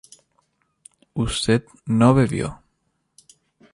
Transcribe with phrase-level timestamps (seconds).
[1.13, 2.59] usted no bebió